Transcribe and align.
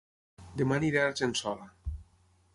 Dema 0.61 0.77
aniré 0.81 1.03
a 1.03 1.05
Argençola 1.11 1.71